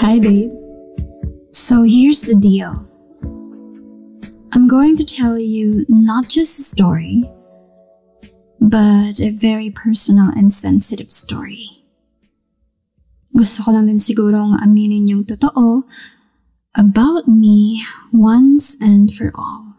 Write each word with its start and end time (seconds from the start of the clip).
Hi, 0.00 0.18
babe. 0.18 0.48
So 1.50 1.82
here's 1.82 2.22
the 2.22 2.34
deal. 2.34 2.88
I'm 4.54 4.66
going 4.66 4.96
to 4.96 5.04
tell 5.04 5.38
you 5.38 5.84
not 5.90 6.26
just 6.26 6.58
a 6.58 6.62
story, 6.62 7.28
but 8.58 9.20
a 9.20 9.28
very 9.28 9.68
personal 9.68 10.32
and 10.32 10.50
sensitive 10.50 11.12
story. 11.12 11.84
Gusto 13.36 13.60
ko 13.68 13.76
lang 13.76 13.92
din 13.92 14.00
sigurong 14.00 14.56
aminin 14.64 15.04
yung 15.04 15.28
totoo 15.28 15.84
about 16.72 17.28
me 17.28 17.84
once 18.08 18.80
and 18.80 19.12
for 19.12 19.36
all. 19.36 19.76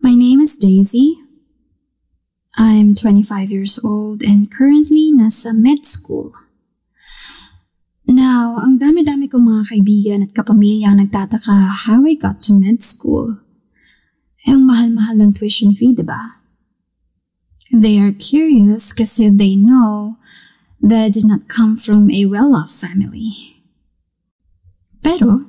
My 0.00 0.16
name 0.16 0.40
is 0.40 0.56
Daisy. 0.56 1.20
I'm 2.56 2.96
25 2.96 3.52
years 3.52 3.76
old 3.84 4.24
and 4.24 4.48
currently 4.48 5.12
nasa 5.12 5.52
med 5.52 5.84
school. 5.84 6.32
Now, 8.08 8.56
ang 8.64 8.80
dami-dami 8.80 9.28
kong 9.28 9.44
mga 9.44 9.64
kaibigan 9.68 10.24
at 10.24 10.32
kapamilya 10.32 10.96
ang 10.96 11.04
nagtataka 11.04 11.84
how 11.84 12.00
I 12.08 12.16
got 12.16 12.40
to 12.48 12.56
med 12.56 12.80
school. 12.80 13.36
Eh, 14.48 14.56
ang 14.56 14.64
mahal-mahal 14.64 15.20
ng 15.20 15.36
tuition 15.36 15.76
fee, 15.76 15.92
di 15.92 16.00
ba? 16.00 16.40
They 17.68 18.00
are 18.00 18.16
curious 18.16 18.96
kasi 18.96 19.28
they 19.28 19.60
know 19.60 20.16
that 20.80 21.04
I 21.04 21.12
did 21.12 21.28
not 21.28 21.52
come 21.52 21.76
from 21.76 22.08
a 22.08 22.24
well-off 22.24 22.72
family. 22.72 23.60
Pero, 25.04 25.44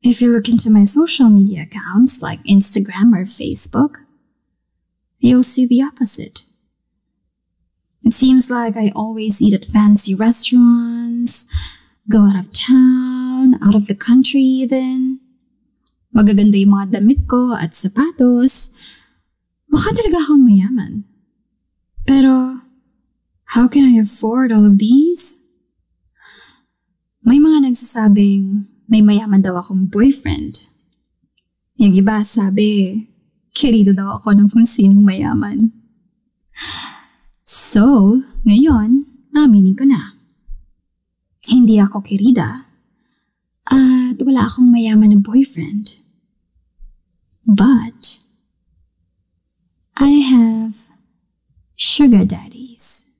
if 0.00 0.24
you 0.24 0.32
look 0.32 0.48
into 0.48 0.72
my 0.72 0.88
social 0.88 1.28
media 1.28 1.68
accounts 1.68 2.24
like 2.24 2.40
Instagram 2.48 3.12
or 3.12 3.28
Facebook, 3.28 4.00
you'll 5.20 5.44
see 5.44 5.68
the 5.68 5.84
opposite. 5.84 6.48
It 8.08 8.16
seems 8.16 8.48
like 8.48 8.80
I 8.80 8.88
always 8.96 9.44
eat 9.44 9.52
at 9.52 9.68
fancy 9.68 10.16
restaurants, 10.16 11.44
go 12.10 12.26
out 12.26 12.34
of 12.34 12.50
town, 12.50 13.54
out 13.62 13.78
of 13.78 13.86
the 13.86 13.94
country 13.94 14.42
even. 14.42 15.22
Magaganda 16.10 16.58
yung 16.58 16.74
mga 16.74 16.98
damit 16.98 17.30
ko 17.30 17.54
at 17.54 17.70
sapatos. 17.70 18.82
Mukha 19.70 19.94
talaga 19.94 20.18
akong 20.18 20.42
mayaman. 20.42 21.06
Pero, 22.02 22.66
how 23.54 23.70
can 23.70 23.86
I 23.86 24.02
afford 24.02 24.50
all 24.50 24.66
of 24.66 24.82
these? 24.82 25.54
May 27.22 27.38
mga 27.38 27.70
nagsasabing 27.70 28.66
may 28.90 29.06
mayaman 29.06 29.38
daw 29.38 29.54
akong 29.62 29.86
boyfriend. 29.86 30.66
Yung 31.78 31.94
iba 31.94 32.18
sabi, 32.26 33.06
kirido 33.54 33.94
daw 33.94 34.18
ako 34.18 34.34
ng 34.34 34.48
kung 34.50 34.66
sinong 34.66 35.06
mayaman. 35.06 35.56
So, 37.46 38.18
ngayon, 38.42 39.06
aminin 39.30 39.78
ko 39.78 39.86
na. 39.86 40.19
Hindi 41.50 41.82
ako 41.82 42.06
kirida. 42.06 42.70
At 43.66 44.22
wala 44.22 44.46
akong 44.46 44.70
mayaman 44.70 45.10
na 45.10 45.18
boyfriend. 45.18 45.98
But, 47.42 48.22
I 49.98 50.22
have 50.30 50.86
sugar 51.74 52.22
daddies. 52.22 53.18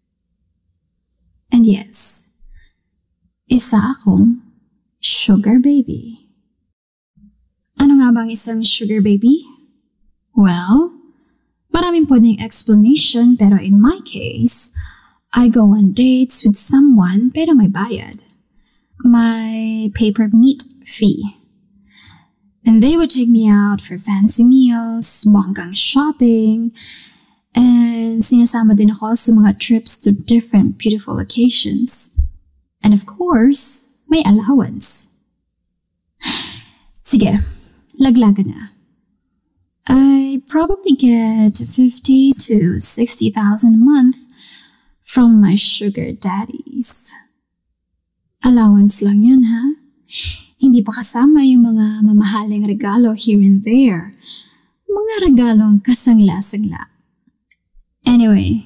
And 1.50 1.66
yes, 1.66 2.30
isa 3.50 3.98
akong 3.98 4.46
sugar 5.02 5.58
baby. 5.58 6.30
Ano 7.82 7.98
nga 7.98 8.14
bang 8.14 8.30
isang 8.30 8.62
sugar 8.62 9.02
baby? 9.02 9.42
Well, 10.38 10.94
maraming 11.74 12.06
pwedeng 12.06 12.38
explanation 12.38 13.34
pero 13.34 13.58
in 13.58 13.82
my 13.82 13.98
case, 14.06 14.70
I 15.32 15.48
go 15.48 15.72
on 15.74 15.92
dates 15.92 16.44
with 16.44 16.56
someone 16.56 17.30
pero 17.30 17.54
may 17.54 17.68
bayad. 17.68 18.22
My 19.02 19.90
paper 19.94 20.28
meat 20.32 20.64
fee. 20.84 21.36
And 22.66 22.82
they 22.82 22.96
would 22.96 23.10
take 23.10 23.28
me 23.28 23.48
out 23.48 23.80
for 23.80 23.96
fancy 23.96 24.44
meals, 24.44 25.24
bonggang 25.24 25.76
shopping, 25.76 26.72
and 27.54 28.20
sinasama 28.20 28.76
din 28.76 28.92
ako 28.92 29.14
sa 29.16 29.32
mga 29.32 29.58
trips 29.58 29.96
to 30.04 30.12
different 30.12 30.76
beautiful 30.76 31.16
locations. 31.16 32.20
And 32.84 32.92
of 32.92 33.06
course, 33.06 34.04
may 34.12 34.22
allowance. 34.26 35.24
Sige, 37.00 37.40
laglagan 37.96 38.52
na. 38.52 38.76
I 39.88 40.42
probably 40.46 40.92
get 40.92 41.56
50 41.56 42.36
to 42.46 42.78
60,000 42.78 43.74
a 43.74 43.78
month 43.80 44.19
from 45.20 45.36
my 45.38 45.54
sugar 45.54 46.16
daddies. 46.16 47.12
Allowance 48.40 49.04
lang 49.04 49.20
yun, 49.20 49.44
ha? 49.44 49.76
Hindi 50.56 50.80
pa 50.80 50.96
kasama 50.96 51.44
yung 51.44 51.76
mga 51.76 52.00
mamahaling 52.08 52.64
regalo 52.64 53.12
here 53.12 53.44
and 53.44 53.60
there. 53.60 54.16
Mga 54.88 55.28
regalong 55.28 55.84
kasangla-sangla. 55.84 56.88
Anyway, 58.08 58.64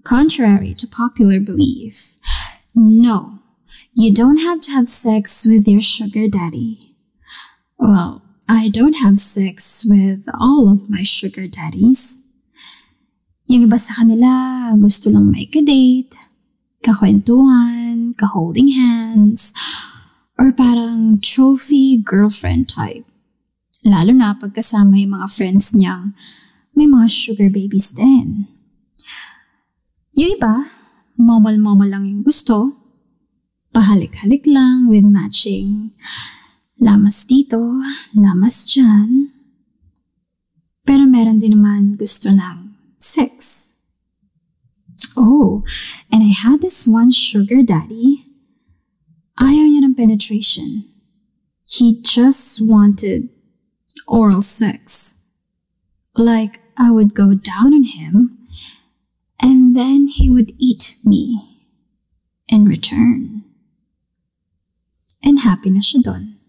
contrary 0.00 0.72
to 0.72 0.88
popular 0.88 1.36
belief, 1.36 2.16
no, 2.72 3.44
you 3.92 4.08
don't 4.08 4.40
have 4.40 4.64
to 4.64 4.72
have 4.72 4.88
sex 4.88 5.44
with 5.44 5.68
your 5.68 5.84
sugar 5.84 6.32
daddy. 6.32 6.96
Well, 7.76 8.24
I 8.48 8.72
don't 8.72 9.04
have 9.04 9.20
sex 9.20 9.84
with 9.84 10.24
all 10.32 10.72
of 10.72 10.88
my 10.88 11.04
sugar 11.04 11.44
daddies. 11.44 12.29
Yung 13.50 13.66
iba 13.66 13.74
sa 13.74 13.98
kanila, 13.98 14.30
gusto 14.78 15.10
lang 15.10 15.26
may 15.26 15.50
ka-date, 15.50 16.14
kakwentuhan, 16.86 18.14
ka-holding 18.14 18.70
hands, 18.70 19.50
or 20.38 20.54
parang 20.54 21.18
trophy 21.18 21.98
girlfriend 21.98 22.70
type. 22.70 23.02
Lalo 23.82 24.14
na 24.14 24.38
pagkasama 24.38 25.02
yung 25.02 25.18
mga 25.18 25.26
friends 25.34 25.74
niyang 25.74 26.14
may 26.78 26.86
mga 26.86 27.10
sugar 27.10 27.50
babies 27.50 27.90
din. 27.90 28.46
Yung 30.14 30.30
iba, 30.38 30.70
momal-momal 31.18 31.90
lang 31.90 32.06
yung 32.06 32.22
gusto, 32.22 32.70
pahalik-halik 33.74 34.46
lang 34.46 34.86
with 34.86 35.02
matching 35.02 35.90
lamas 36.78 37.26
dito, 37.26 37.58
lamas 38.14 38.62
dyan. 38.62 39.34
Pero 40.86 41.02
meron 41.10 41.42
din 41.42 41.58
naman 41.58 41.98
gusto 41.98 42.30
ng 42.30 42.69
six. 43.00 43.76
Oh, 45.16 45.64
and 46.12 46.22
I 46.22 46.32
had 46.32 46.60
this 46.60 46.86
one 46.86 47.10
sugar 47.10 47.62
daddy. 47.62 48.26
Ayaw 49.40 49.66
niya 49.72 49.88
ng 49.88 49.96
penetration. 49.96 50.84
He 51.64 52.02
just 52.04 52.60
wanted 52.60 53.32
oral 54.06 54.42
sex. 54.42 55.16
Like 56.16 56.60
I 56.76 56.90
would 56.90 57.14
go 57.14 57.32
down 57.32 57.72
on 57.72 57.84
him 57.84 58.38
and 59.40 59.76
then 59.76 60.08
he 60.08 60.28
would 60.28 60.52
eat 60.58 60.96
me 61.04 61.40
in 62.48 62.66
return. 62.66 63.44
And 65.22 65.40
happy 65.40 65.70
na 65.70 65.80
siya 65.80 66.04
doon. 66.04 66.39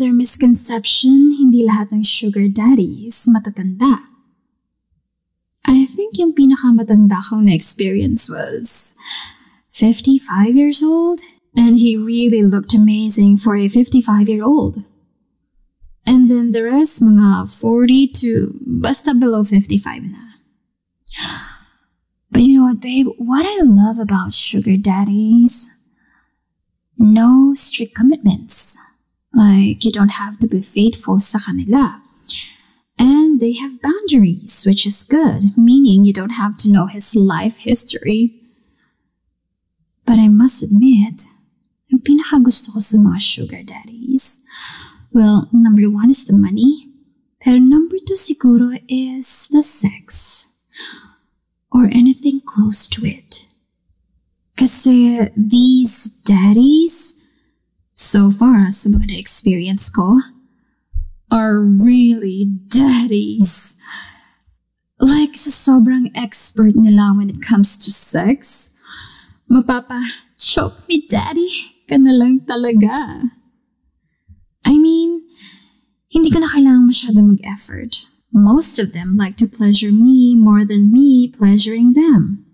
Another 0.00 0.16
misconception, 0.16 1.36
hindi 1.36 1.60
lahat 1.60 1.92
ng 1.92 2.00
sugar 2.00 2.48
daddies 2.48 3.28
matatanda. 3.28 4.00
I 5.68 5.84
think 5.84 6.16
yung 6.16 6.32
pinakamatanda 6.32 7.20
kong 7.28 7.44
na-experience 7.44 8.32
was 8.32 8.96
55 9.76 10.56
years 10.56 10.80
old 10.80 11.20
and 11.52 11.76
he 11.76 12.00
really 12.00 12.40
looked 12.40 12.72
amazing 12.72 13.36
for 13.36 13.60
a 13.60 13.68
55-year-old. 13.68 14.88
And 16.08 16.32
then 16.32 16.56
the 16.56 16.64
rest, 16.64 17.04
mga 17.04 17.52
40 17.52 18.08
to 18.24 18.56
basta 18.80 19.12
below 19.12 19.44
55 19.44 19.84
na. 20.08 20.40
But 22.32 22.40
you 22.40 22.56
know 22.56 22.72
what, 22.72 22.80
babe? 22.80 23.12
What 23.20 23.44
I 23.44 23.60
love 23.68 24.00
about 24.00 24.32
sugar 24.32 24.80
daddies, 24.80 25.68
no 26.96 27.52
strict 27.52 27.92
commitments. 27.92 28.80
Like, 29.32 29.84
you 29.84 29.92
don't 29.92 30.18
have 30.18 30.38
to 30.38 30.48
be 30.48 30.60
faithful 30.60 31.18
sa 31.18 31.38
kanila. 31.38 32.02
And 32.98 33.40
they 33.40 33.54
have 33.54 33.80
boundaries, 33.80 34.64
which 34.66 34.86
is 34.86 35.04
good, 35.04 35.56
meaning 35.56 36.04
you 36.04 36.12
don't 36.12 36.36
have 36.36 36.56
to 36.58 36.70
know 36.70 36.86
his 36.86 37.14
life 37.14 37.58
history. 37.64 38.36
But 40.04 40.18
I 40.18 40.28
must 40.28 40.62
admit, 40.62 41.22
yung 41.88 42.02
pinakagusto 42.02 42.74
ko 42.74 42.80
sa 42.80 42.98
mga 42.98 43.20
sugar 43.22 43.62
daddies, 43.62 44.44
well, 45.14 45.48
number 45.52 45.88
one 45.88 46.10
is 46.10 46.26
the 46.26 46.36
money, 46.36 46.90
pero 47.40 47.56
number 47.56 47.96
two 48.02 48.18
siguro 48.18 48.76
is 48.88 49.48
the 49.48 49.62
sex. 49.62 50.46
Or 51.72 51.86
anything 51.86 52.42
close 52.44 52.90
to 52.90 53.06
it. 53.06 53.46
Kasi 54.58 55.16
uh, 55.16 55.30
these 55.38 56.20
daddies, 56.26 57.29
so 58.00 58.32
far 58.32 58.72
sa 58.72 58.88
mga 58.88 59.12
na-experience 59.12 59.92
ko, 59.92 60.24
are 61.28 61.60
really 61.60 62.48
daddies. 62.72 63.76
Like 64.96 65.36
sa 65.36 65.52
sobrang 65.52 66.08
expert 66.16 66.72
nila 66.72 67.12
when 67.12 67.28
it 67.28 67.44
comes 67.44 67.76
to 67.84 67.92
sex, 67.92 68.72
mapapa 69.52 70.00
Choke 70.40 70.88
me, 70.88 71.04
daddy. 71.04 71.52
Ka 71.84 72.00
na 72.00 72.16
lang 72.16 72.40
talaga. 72.48 73.28
I 74.64 74.74
mean, 74.80 75.28
hindi 76.08 76.32
ko 76.32 76.40
na 76.40 76.48
kailangan 76.48 76.88
masyado 76.88 77.20
mag-effort. 77.20 78.08
Most 78.32 78.80
of 78.80 78.96
them 78.96 79.20
like 79.20 79.36
to 79.36 79.46
pleasure 79.46 79.92
me 79.92 80.32
more 80.32 80.64
than 80.64 80.88
me 80.88 81.28
pleasuring 81.28 81.92
them. 81.92 82.49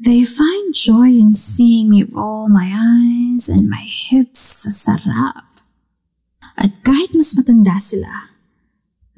They 0.00 0.24
find 0.24 0.72
joy 0.72 1.12
in 1.12 1.36
seeing 1.36 1.90
me 1.92 2.08
roll 2.08 2.48
my 2.48 2.72
eyes 2.72 3.52
and 3.52 3.68
my 3.68 3.84
hips 3.84 4.64
sa 4.64 4.72
sarap. 4.72 5.44
At 6.56 6.72
kahit 6.80 7.12
mas 7.12 7.36
matanda 7.36 7.76
sila, 7.76 8.32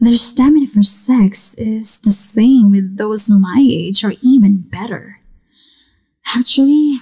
their 0.03 0.19
stamina 0.19 0.67
for 0.67 0.83
sex 0.83 1.55
is 1.55 2.03
the 2.03 2.11
same 2.11 2.75
with 2.75 2.99
those 2.99 3.31
my 3.31 3.63
age 3.63 4.03
or 4.03 4.19
even 4.27 4.67
better. 4.67 5.23
Actually, 6.35 6.99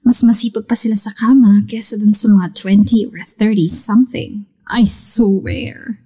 mas 0.00 0.24
masipag 0.24 0.64
pa 0.64 0.72
sila 0.72 0.96
sa 0.96 1.12
kama 1.12 1.68
kesa 1.68 2.00
dun 2.00 2.16
sa 2.16 2.32
mga 2.32 2.56
20 2.56 3.12
or 3.12 3.20
30 3.20 3.68
something. 3.68 4.48
I 4.64 4.88
swear. 4.88 6.00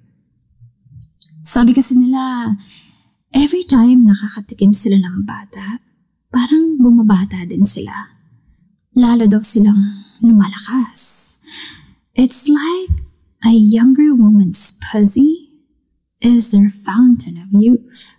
Sabi 1.39 1.71
kasi 1.71 1.95
nila, 1.95 2.59
every 3.31 3.63
time 3.63 4.11
nakakatikim 4.11 4.75
sila 4.75 4.99
ng 4.99 5.23
bata, 5.23 5.84
parang 6.35 6.83
bumabata 6.83 7.47
din 7.47 7.63
sila. 7.63 8.11
Lalo 8.99 9.31
daw 9.31 9.39
silang 9.39 10.03
lumalakas. 10.19 11.39
It's 12.19 12.51
like 12.51 13.07
a 13.47 13.55
younger 13.55 14.11
woman's 14.11 14.75
pussy 14.83 15.55
is 16.19 16.51
their 16.51 16.75
fountain 16.75 17.39
of 17.39 17.55
youth. 17.55 18.19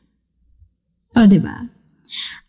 O, 1.16 1.28
diba? 1.28 1.68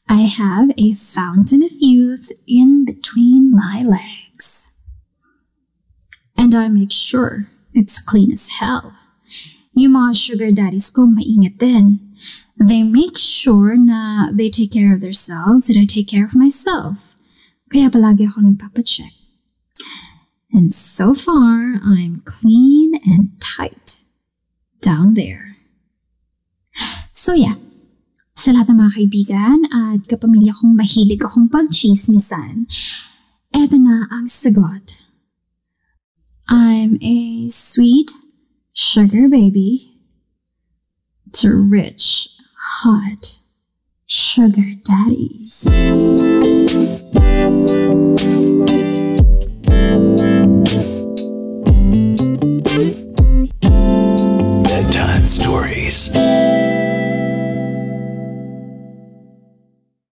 I 0.07 0.31
have 0.31 0.71
a 0.79 0.95
fountain 0.95 1.67
of 1.67 1.75
youth 1.83 2.31
in 2.47 2.87
between 2.87 3.51
my 3.51 3.83
legs. 3.83 4.71
And 6.39 6.55
I 6.55 6.71
make 6.71 6.95
sure 6.95 7.51
it's 7.75 7.99
clean 7.99 8.31
as 8.31 8.63
hell. 8.63 8.95
Yung 9.75 9.99
mga 9.99 10.15
sugar 10.15 10.51
daddies 10.55 10.95
ko 10.95 11.11
maingat 11.11 11.59
din. 11.59 12.06
They 12.57 12.83
make 12.83 13.19
sure 13.19 13.77
na 13.77 14.33
they 14.33 14.49
take 14.49 14.73
care 14.73 14.95
of 14.95 15.01
themselves 15.01 15.69
and 15.69 15.79
I 15.79 15.85
take 15.85 16.09
care 16.09 16.25
of 16.25 16.35
myself. 16.37 17.17
Kaya 17.73 17.91
palagi 17.91 18.31
ako 18.31 18.47
nagpapacheck. 18.47 19.13
And 20.53 20.73
so 20.73 21.13
far, 21.13 21.83
I'm 21.85 22.23
clean 22.25 22.97
and 23.05 23.37
tight 23.43 24.01
down 24.81 25.15
there. 25.15 25.59
So 27.13 27.35
yeah, 27.35 27.59
sa 28.39 28.55
lahat 28.55 28.71
ng 28.71 28.79
mga 28.79 28.93
kaibigan 28.95 29.59
at 29.69 30.07
kapamilya 30.07 30.55
kong 30.55 30.79
mahilig 30.79 31.21
akong 31.21 31.51
pagchismisan, 31.51 32.71
eto 33.51 33.77
na 33.81 34.07
ang 34.13 34.31
sagot. 34.31 35.03
I'm 36.47 36.97
a 37.03 37.51
sweet 37.51 38.15
sugar 38.71 39.27
baby 39.27 39.96
to 41.41 41.69
rich, 41.71 42.29
hot 42.57 43.43
sugar 44.07 44.73
daddies. 44.83 45.67